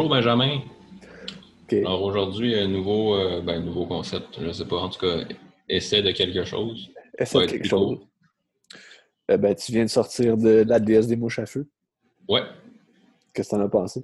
[0.00, 0.62] Bonjour Benjamin.
[1.72, 5.24] Alors aujourd'hui, un nouveau, euh, ben, nouveau concept, je ne sais pas, en tout cas,
[5.68, 6.88] essai de quelque chose.
[7.18, 7.98] Essai de quelque chose.
[9.30, 11.68] Euh, ben, tu viens de sortir de la déesse des mouches à feu.
[12.30, 12.40] Ouais.
[13.34, 14.02] Qu'est-ce que tu en as pensé?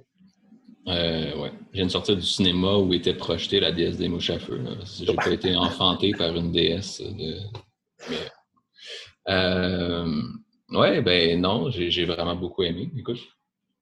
[0.87, 1.51] Euh, ouais.
[1.71, 4.61] Je viens de sortir du cinéma où était projetée la déesse des mouches à feu.
[5.01, 7.01] J'ai pas été enfanté par une déesse.
[7.01, 7.39] De...
[9.29, 10.21] Euh,
[10.73, 12.91] ouais, ben non, j'ai vraiment beaucoup aimé.
[12.95, 13.17] Écoute,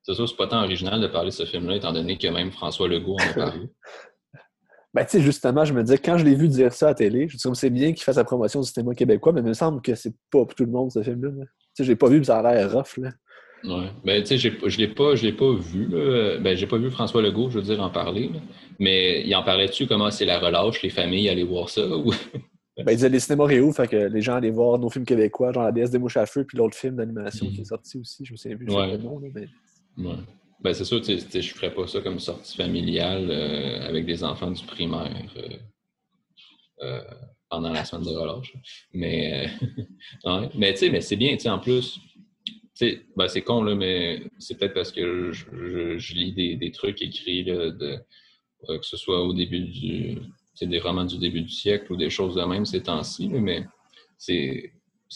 [0.06, 2.52] c'est sûr, c'est pas tant original de parler de ce film-là, étant donné que même
[2.52, 3.62] François Legault en a parlé.
[4.94, 6.96] ben, tu sais, justement, je me disais, quand je l'ai vu dire ça à la
[6.96, 9.48] télé, je me suis c'est bien qu'il fasse la promotion du cinéma québécois, mais il
[9.48, 11.32] me semble que c'est pas pour tout le monde, ce film-là.
[11.32, 13.10] Tu sais, j'ai pas vu, mais ça a l'air rough, là.
[13.64, 13.90] Ouais.
[14.04, 16.38] Ben, tu sais, je l'ai pas, je l'ai pas vu, là.
[16.38, 18.30] Ben, j'ai pas vu François Legault, je veux dire, en parler,
[18.78, 22.14] Mais il en parlait dessus, comment c'est la relâche, les familles allaient voir ça, ou...
[22.78, 25.54] Ben, il disait les cinémas réo, fait que les gens allaient voir nos films québécois,
[25.54, 28.26] genre La déesse des mouches à feu, puis l'autre film d'animation qui est sorti aussi,
[28.26, 28.92] je me souviens plus ouais.
[28.92, 29.48] le nom, mais...
[29.98, 34.52] Ben, c'est sûr, je ne ferais pas ça comme sortie familiale euh, avec des enfants
[34.52, 35.58] du primaire euh,
[36.82, 37.02] euh,
[37.50, 38.54] pendant la semaine de relâche.
[38.94, 39.48] Mais,
[40.26, 40.50] ouais.
[40.56, 42.00] mais mais c'est bien, en plus,
[42.82, 47.02] ben, c'est con, là, mais c'est peut-être parce que je, je, lis des, des, trucs
[47.02, 48.00] écrits, de,
[48.68, 50.18] que ce soit au début du,
[50.62, 53.66] des romans du début du siècle ou des choses de même ces temps-ci, mais
[54.18, 54.72] c'est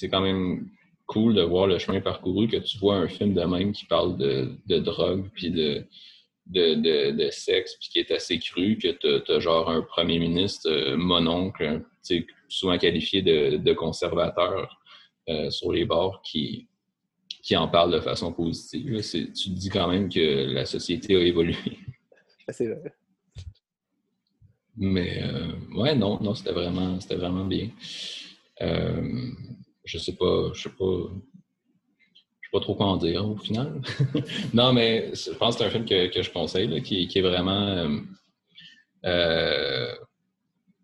[0.10, 0.70] quand même
[1.10, 4.16] cool de voir le chemin parcouru, que tu vois un film de même qui parle
[4.18, 5.84] de, de drogue, puis de,
[6.46, 10.70] de, de, sexe, puis qui est assez cru, que tu as, genre un premier ministre
[10.70, 11.82] euh, mononcle,
[12.48, 14.80] souvent qualifié de, de conservateur
[15.30, 16.68] euh, sur les bords, qui,
[17.42, 19.02] qui en parle de façon positive.
[19.02, 21.56] Tu te dis quand même que la société a évolué.
[22.50, 22.94] C'est vrai.
[24.78, 27.70] Mais euh, ouais, non, non, c'était vraiment, vraiment bien.
[29.90, 33.82] Je sais pas, je sais pas, je sais pas trop quoi en dire au final.
[34.54, 37.68] non, mais je pense que c'est un film que, je conseille, qui, est vraiment.
[37.70, 38.00] Euh,
[39.06, 39.96] euh,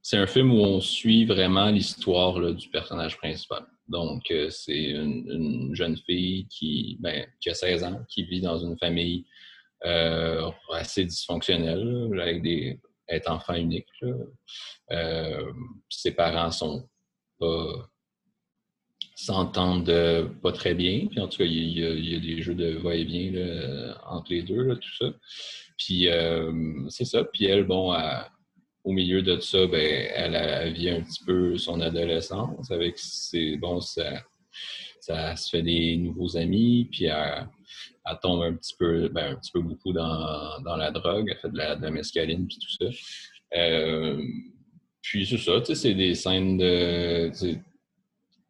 [0.01, 3.67] c'est un film où on suit vraiment l'histoire du personnage principal.
[3.87, 8.57] Donc, euh, c'est une, jeune fille qui, ben, qui a 16 ans, qui vit dans
[8.57, 9.25] une famille
[10.73, 13.85] assez dysfonctionnelle, avec des être enfant unique.
[15.89, 16.89] ses parents sont
[17.37, 17.87] pas
[19.15, 21.07] s'entendent pas très bien.
[21.07, 24.95] Puis en tout cas, il y a, des jeux de va-et-vient entre les deux, tout
[24.99, 25.13] ça.
[25.77, 26.51] Puis euh,
[26.89, 27.23] c'est ça.
[27.23, 27.95] Puis elle, bon,
[28.83, 32.97] au milieu de ça, ben, elle, vit un petit peu son adolescence avec.
[33.59, 34.23] Bon, ça,
[34.99, 37.47] ça se fait des nouveaux amis, puis elle,
[38.21, 41.57] tombe un petit peu, ben, un petit peu beaucoup dans, la drogue, elle fait de
[41.57, 42.97] la, de mescaline, puis tout ça.
[43.55, 44.21] Euh,
[45.01, 47.31] puis c'est ça, tu sais, c'est des scènes de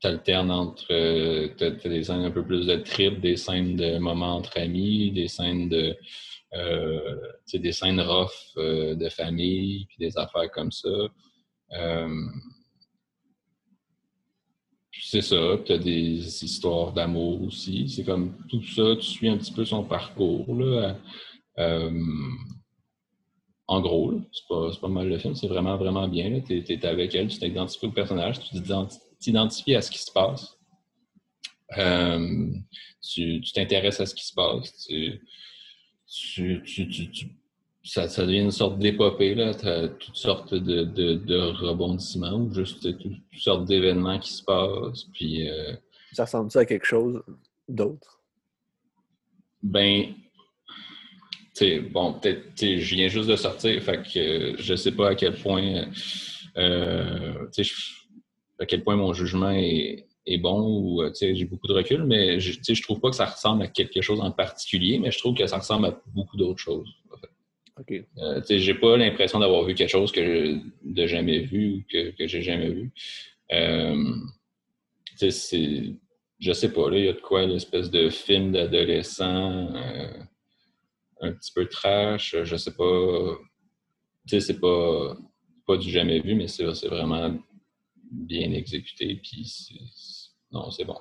[0.05, 0.85] alternes entre.
[0.91, 1.49] Euh,
[1.83, 5.69] des scènes un peu plus de trip, des scènes de moments entre amis, des scènes
[5.69, 5.95] de.
[6.53, 7.19] Euh,
[7.53, 10.89] des scènes rough euh, de famille, puis des affaires comme ça.
[15.01, 17.89] c'est ça, tu as des histoires d'amour aussi.
[17.89, 20.55] C'est comme tout ça, tu suis un petit peu son parcours.
[20.55, 20.95] Là,
[23.67, 26.39] en gros, c'est pas, pas, mal le film, c'est vraiment, vraiment bien.
[26.41, 30.57] Tu es, avec elle, tu t'identifies au personnage, tu t'identifies à ce qui se passe.
[31.77, 32.47] Euh,
[33.01, 34.87] tu t'intéresses à ce qui se passe.
[34.87, 35.21] Tu,
[37.83, 39.35] ça, ça, devient une sorte d'épopée.
[39.35, 45.05] Tu as toutes sortes de, de, rebondissements ou juste toutes sortes d'événements qui se passent.
[45.13, 45.73] Puis, euh,
[46.13, 47.21] ça ressemble ça à quelque chose
[47.67, 48.21] d'autre?
[49.61, 50.13] Ben,
[51.91, 55.35] bon, peut-être, je viens juste de sortir, fait que euh, je sais pas à quel
[55.35, 55.85] point,
[56.57, 57.47] euh,
[58.59, 60.07] à quel point mon jugement est,
[60.39, 63.63] bon ou euh, j'ai beaucoup de recul, mais je, je trouve pas que ça ressemble
[63.63, 66.89] à quelque chose en particulier, mais je trouve que ça ressemble à beaucoup d'autres choses.
[67.77, 68.57] En fait.
[68.57, 72.27] j'ai pas l'impression d'avoir vu quelque chose que je, de jamais vu ou que, que
[72.27, 72.91] j'ai jamais vu.
[75.15, 75.83] c'est,
[76.39, 79.69] je sais pas, là, il y a de quoi l'espèce de film d'adolescent
[81.21, 83.37] un petit peu trash, je sais pas.
[84.27, 85.15] Tu sais, c'est pas,
[85.67, 87.37] pas du jamais vu, mais c'est vraiment
[88.11, 89.19] bien exécuté.
[89.23, 89.69] Puis
[90.51, 90.97] non, c'est bon.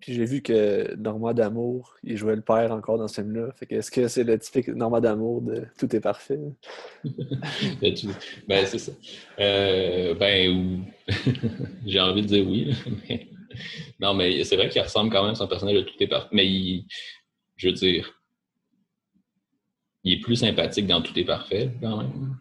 [0.00, 3.52] Puis j'ai vu que Normand d'Amour, il jouait le père encore dans ce film-là.
[3.56, 6.38] Fait que est-ce que c'est le typique Normand d'Amour de Tout est parfait?
[7.04, 8.92] ben, c'est ça.
[9.38, 10.84] Euh, ben,
[11.86, 12.74] j'ai envie de dire oui.
[14.00, 16.28] Non, mais c'est vrai qu'il ressemble quand même à son personnage de Tout est parfait.
[16.32, 16.86] Mais il...
[17.56, 18.20] je veux dire,
[20.02, 22.36] il est plus sympathique dans Tout est parfait, quand même.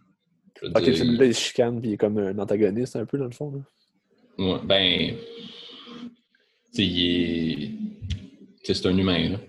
[0.64, 3.32] Ok, dire, celui-là, il chicane, puis il est comme un antagoniste, un peu, dans le
[3.32, 3.52] fond.
[3.52, 3.62] Là.
[4.46, 5.16] Ouais, ben.
[6.76, 7.72] il est.
[8.64, 9.30] c'est un humain.
[9.30, 9.40] Là.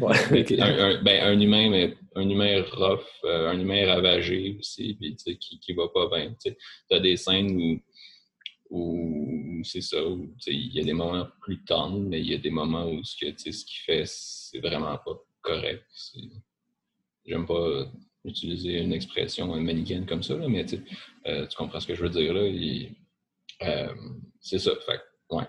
[0.00, 4.94] Ouais, un, un- ben, un humain, mais un humain rough, euh, un humain ravagé aussi,
[5.00, 6.34] puis tu sais, qui, qui va pas bien.
[6.42, 6.54] Tu
[6.90, 7.80] as des scènes où,
[8.70, 12.34] où c'est ça, où tu il y a des moments plus tendres, mais il y
[12.34, 15.84] a des moments où ce que, tu sais, ce qu'il fait, c'est vraiment pas correct.
[15.94, 16.20] C'est-
[17.24, 17.90] J'aime pas
[18.26, 20.64] utiliser une expression manichéenne comme ça, là, mais
[21.26, 22.40] euh, tu comprends ce que je veux dire là.
[23.62, 23.94] euh,
[24.40, 24.72] c'est ça.
[24.86, 25.00] Fait
[25.30, 25.44] ouais,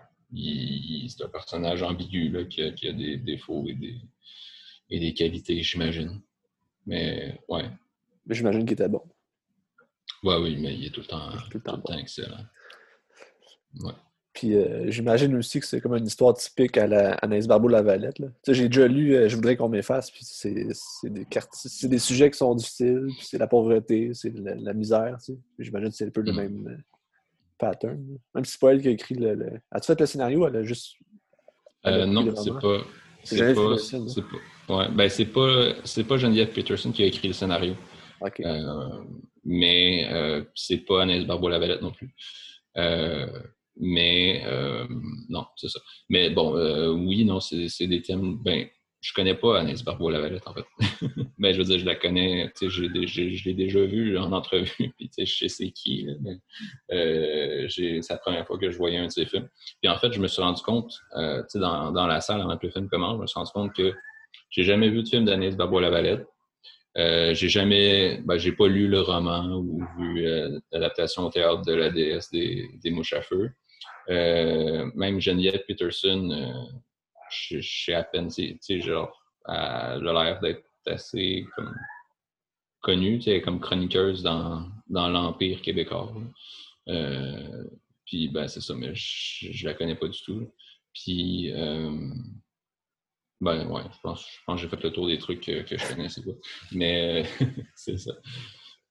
[1.10, 3.98] c'est un personnage ambigu là, qui, a, qui a des défauts et des,
[4.90, 6.22] et des qualités, j'imagine.
[6.86, 7.70] Mais ouais,
[8.26, 9.02] Mais J'imagine qu'il était bon.
[10.24, 11.98] ouais, oui, mais il est tout le temps, Tout le temps bon.
[11.98, 12.46] excellent.
[13.82, 13.94] Ouais.
[14.40, 18.18] Puis euh, j'imagine aussi que c'est comme une histoire typique à la Anaïs Barbeau-Lavalette.
[18.48, 20.54] j'ai déjà lu euh, Je voudrais qu'on m'efface, puis c'est
[21.06, 25.18] des, quartiers- des sujets qui sont difficiles, puis c'est la pauvreté, c'est la, la misère.
[25.58, 26.36] J'imagine que c'est un peu le Mm.
[26.36, 26.78] même euh,
[27.58, 27.96] pattern.
[28.12, 28.18] là.
[28.36, 29.34] Même si c'est pas elle qui a écrit le.
[29.34, 30.48] le- As-tu fait le scénario?
[30.48, 30.94] Elle a juste.
[31.84, 32.78] elle a non, c'est pas.
[33.24, 33.76] C'est pas.
[34.68, 34.78] Pas.
[34.78, 35.74] Ouais, ben c'est pas.
[35.84, 37.74] C'est pas Geneviève Peterson qui a écrit le scénario.
[39.44, 42.14] Mais c'est pas Anaïs Barbeau-Lavalette non plus.
[42.78, 43.26] Euh,
[43.80, 44.86] mais euh,
[45.30, 45.80] non, c'est ça.
[46.10, 48.38] Mais bon, euh, oui, non, c'est des thèmes.
[48.44, 48.68] Ben,
[49.00, 50.66] je connais pas Anaïs Barbeau-Lavalette en fait.
[51.38, 55.10] ben, je veux dire, je la connais, je l'ai déjà vue en entrevue, puis tu
[55.12, 56.08] sais, je sais c'est qui.
[56.92, 59.48] euh, c'est la première fois que je voyais un de ses films.
[59.82, 60.92] Puis en fait, je me suis rendu compte,
[61.52, 63.74] tu dans, dans la salle avant que le film commence, je me suis rendu compte
[63.74, 63.94] que
[64.50, 66.26] j'ai jamais vu de film d'Anaïs Barbeau-Lavalette.
[66.98, 71.62] Euh, j'ai jamais, ben, j'ai pas lu le roman ou vu euh, l'adaptation au théâtre
[71.62, 73.52] de la déesse des, des mouches à feu.
[74.10, 76.80] Euh, même Geneviève Peterson, euh,
[77.30, 79.12] je sais à peine, tu sais, genre,
[79.48, 81.46] elle a l'air d'être assez
[82.82, 86.14] connue, tu sais, comme chroniqueuse dans, dans l'Empire québécois.
[86.88, 87.66] Euh,
[88.06, 90.54] puis, ben, c'est ça, mais je, la connais pas du tout.
[90.94, 91.52] Puis,
[93.42, 96.24] ben, ouais, je pense, que j'ai fait le tour des trucs que, que je connaissais
[96.24, 96.32] pas.
[96.72, 97.26] Mais,
[97.76, 98.14] c'est ça.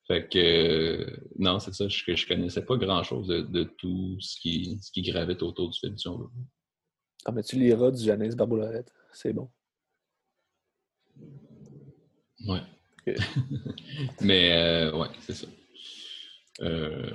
[0.06, 4.38] Fait que, euh, non, c'est ça, je, je connaissais pas grand-chose de, de tout ce
[4.40, 6.28] qui, ce qui gravite autour du film, si on veut.
[7.24, 8.92] Ah, mais tu liras du Anaïs Barbeau-Lavalette.
[9.12, 9.50] C'est bon.
[12.46, 12.60] Ouais.
[14.20, 15.46] Mais euh, ouais, c'est ça.
[16.62, 17.10] Euh,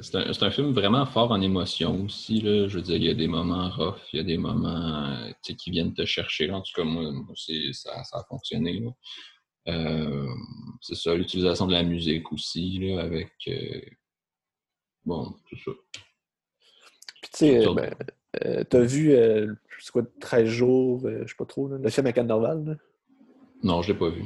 [0.00, 2.40] c'est un, film vraiment fort en émotion aussi.
[2.40, 2.66] Là.
[2.68, 5.70] Je veux dire, il y a des moments rough, il y a des moments qui
[5.70, 6.50] viennent te chercher.
[6.50, 8.80] En tout cas, moi, moi, ça, ça a fonctionné.
[8.80, 8.90] là.
[9.68, 10.26] Euh,
[10.80, 13.30] c'est ça, l'utilisation de la musique aussi, là, avec.
[13.48, 13.80] euh,
[15.04, 15.70] bon, c'est ça.
[17.22, 17.94] Puis tu sais, Surtout- ben,
[18.44, 21.90] euh, t'as vu, euh, c'est quoi, 13 jours, euh, je sais pas trop, là, le
[21.90, 22.64] film Norval?
[22.64, 22.74] là?
[23.62, 24.24] Non, je l'ai pas vu.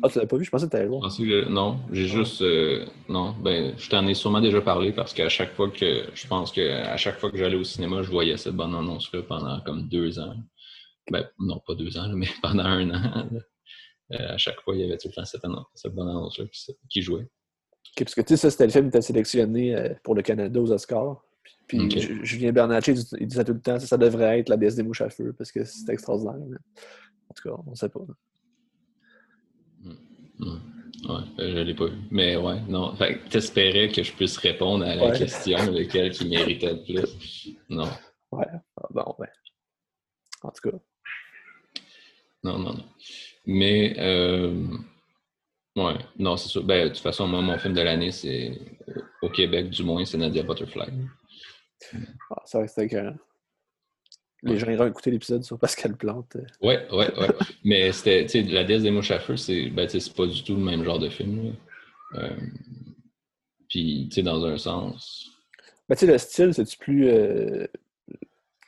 [0.00, 0.44] Ah, tu l'as pas vu?
[0.44, 1.02] Je pensais que t'allais voir.
[1.16, 2.40] que- non, j'ai juste.
[2.42, 6.04] euh, non, ben, je t'en ai sûrement déjà parlé parce qu'à chaque fois que.
[6.14, 9.60] Je pense qu'à chaque fois que j'allais au cinéma, je voyais cette bonne annonce-là pendant
[9.62, 10.36] comme deux ans.
[11.10, 13.28] Ben, non, pas deux ans, mais pendant un an.
[14.12, 16.46] Euh, à chaque fois, il y avait tout le temps cette, annonce- cette bonne annonce-là
[16.50, 17.22] qui, qui jouait.
[17.24, 20.22] Ok, parce que tu sais, ça, c'était le film qui était sélectionné euh, pour le
[20.22, 21.22] Canada aux Oscars.
[21.66, 21.98] Puis Ok.
[21.98, 24.82] Ju- Julien Bernatchez, il disait tout le temps, ça, ça devrait être la déesse des
[24.82, 26.36] mouches à feu, parce que c'est extraordinaire.
[26.48, 26.56] mais
[27.28, 28.00] En tout cas, on sait pas.
[28.00, 29.94] Ouais,
[30.40, 31.96] ouais euh, je l'ai pas vu.
[32.10, 32.94] Mais ouais, non.
[32.96, 35.18] Fait que t'espérais que je puisse répondre à la Ouais.
[35.18, 37.56] question lequel qui méritait le plus.
[37.68, 37.88] Non,
[38.30, 38.46] Ouais.
[38.76, 39.28] Ah, bon, ben.
[40.42, 40.76] En tout cas.
[42.44, 42.84] non, non, non.
[43.50, 44.62] Mais, euh,
[45.74, 46.62] ouais, non, c'est sûr.
[46.62, 50.04] Ben, de toute façon, moi, mon film de l'année, c'est, euh, au Québec, du moins,
[50.04, 50.88] c'est Nadia Butterfly.
[52.30, 53.16] Ah, c'est vrai que c'était écœurant.
[54.42, 54.58] Les Ouais.
[54.58, 56.36] gens iront écouter l'épisode sur Pascal Plante.
[56.62, 57.28] Ouais, ouais, ouais.
[57.64, 60.44] Mais c'était, tu sais, La déesse des mouches à feu, c'est, ben, c'est pas du
[60.44, 61.54] tout le même genre de film.
[62.14, 62.36] Euh,
[63.68, 65.30] puis, tu sais, dans un sens,
[65.88, 67.08] Ben, tu sais, le style, c'est-tu plus.
[67.08, 67.66] euh,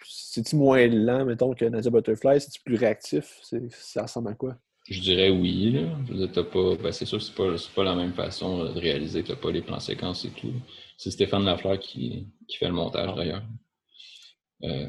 [0.02, 2.40] C'est-tu moins lent, mettons, que Nadia Butterfly?
[2.40, 3.38] C'est-tu plus réactif?
[3.72, 4.56] Ça ressemble à quoi?
[4.90, 5.70] Je dirais oui.
[5.72, 5.96] Là.
[6.06, 8.60] Je veux dire, t'as pas, ben c'est sûr que c'est pas, pas la même façon
[8.64, 9.22] euh, de réaliser.
[9.24, 10.52] Tu pas les plans séquences et tout.
[10.98, 13.44] C'est Stéphane Lafleur qui, qui fait le montage d'ailleurs.
[14.64, 14.88] Euh,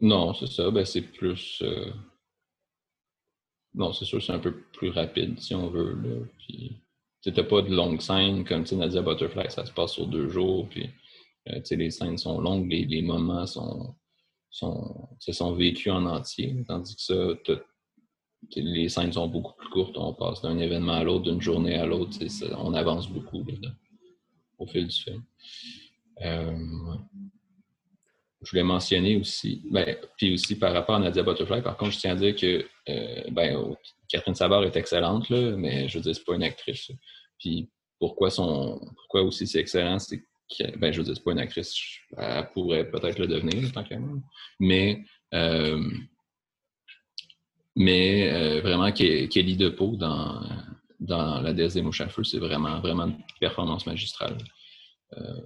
[0.00, 0.70] non, c'est ça.
[0.70, 1.60] Ben, c'est plus.
[1.62, 1.92] euh,
[3.74, 5.94] Non, c'est sûr, c'est un peu plus rapide si on veut.
[5.94, 6.26] Là.
[6.38, 6.82] Puis,
[7.22, 10.68] tu n'as pas de longues scènes comme Nadia Butterfly, ça se passe sur deux jours.
[10.68, 10.88] Puis,
[11.48, 13.94] euh, les scènes sont longues, les, les moments sont,
[14.50, 16.56] sont, sont vécus en entier.
[16.66, 17.34] Tandis que ça,
[18.56, 19.96] les scènes sont beaucoup plus courtes.
[19.96, 22.18] On passe d'un événement à l'autre, d'une journée à l'autre.
[22.58, 23.44] On avance beaucoup
[24.58, 25.22] au fil du film.
[26.22, 26.56] Euh.
[28.42, 31.98] Je voulais mentionner aussi, ben, puis aussi par rapport à Nadia Butterfly, par contre, je
[31.98, 33.76] tiens à dire que euh, ben,
[34.08, 36.90] Catherine Savard est excellente, mais je veux dire, c'est pas une actrice.
[37.38, 37.68] Puis
[37.98, 40.24] pourquoi, son, pourquoi aussi c'est excellent, c'est
[40.78, 41.74] ben, je veux dire, c'est pas une actrice,
[42.16, 43.96] elle pourrait peut-être le devenir, tant qu'à
[44.58, 45.04] Mais,
[45.34, 45.88] euh,
[47.80, 50.42] mais euh, vraiment, Kelly DePau dans,
[51.00, 54.36] dans La déesse des mouches à feu, c'est vraiment, vraiment une performance magistrale.
[55.16, 55.40] Euh,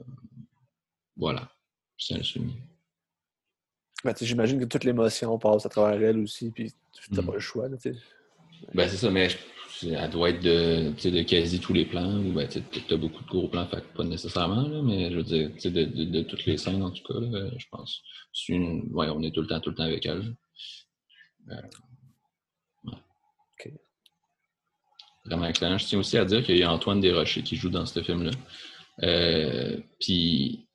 [1.17, 1.49] voilà,
[1.97, 2.57] c'est un soumis.
[4.03, 7.27] Ben, J'imagine que toute l'émotion passe à travers elle aussi, puis tu n'as mm.
[7.27, 7.69] pas le choix.
[7.69, 7.77] Là,
[8.75, 9.29] ben, c'est ça, mais
[9.85, 12.59] elle doit être de, de quasi tous les plans, ou ben, tu
[12.93, 16.05] as beaucoup de gros plans, fait pas nécessairement, là, mais je veux dire, de, de,
[16.05, 18.03] de, toutes les scènes, en tout cas, là, je pense.
[18.49, 20.35] Une, ouais, on est tout le temps, tout le temps avec elle.
[21.51, 21.55] Euh,
[22.85, 22.99] ouais.
[25.25, 25.79] Vraiment excellent.
[25.79, 28.31] Je tiens aussi à dire qu'il y a Antoine Desrochers qui joue dans ce film-là.
[29.03, 30.67] Euh, puis,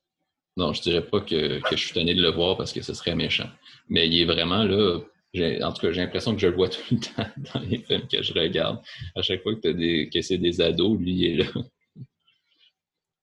[0.56, 2.92] non, je dirais pas que, que je suis tanné de le voir parce que ce
[2.94, 3.48] serait méchant.
[3.88, 5.00] Mais il est vraiment là
[5.34, 8.06] en tout cas, j'ai l'impression que je le vois tout le temps dans les films
[8.08, 8.80] que je regarde.
[9.14, 11.62] À chaque fois que, as des, que c'est des ados, lui, il est là.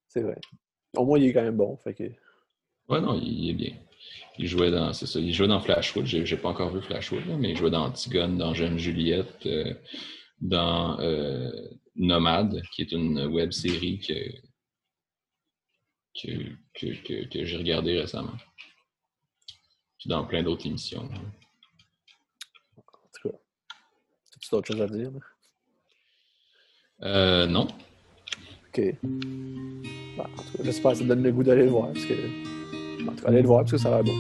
[0.08, 0.38] C'est vrai.
[0.96, 1.78] Au moins, il est quand même bon.
[1.78, 2.04] Fait que...
[2.90, 3.74] Ouais, non, il, est bien.
[4.40, 6.06] Il jouait dans, c'est ça, il jouait dans Flashwood.
[6.06, 9.74] J'ai, j'ai pas encore vu Flashwood, mais il jouait dans Antigone, dans Jeune Juliette, euh,
[10.40, 11.52] dans euh,
[11.96, 14.14] Nomade, qui est une web série que,
[16.22, 18.38] que, que, que j'ai regardée récemment.
[19.98, 21.10] Puis dans plein d'autres émissions.
[24.40, 25.12] Tu as autre chose à dire?
[27.02, 27.68] Euh, non.
[28.68, 28.82] OK.
[30.16, 31.92] Bah, en tout cas, j'espère que ça donne le goût d'aller le voir.
[31.92, 33.08] Parce que...
[33.08, 34.16] En tout cas, aller le voir parce que ça va bon.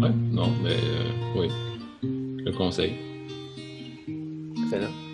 [0.00, 1.48] Ouais, non, mais euh, oui.
[2.02, 3.15] Je le conseille.
[4.66, 5.05] Excellent.